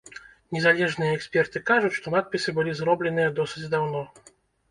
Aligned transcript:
Незалежныя 0.55 1.11
эксперты 1.17 1.59
кажуць, 1.69 1.91
што 1.97 2.07
надпісы 2.15 2.49
былі 2.59 2.73
зробленыя 2.79 3.35
досыць 3.41 3.69
даўно. 3.75 4.01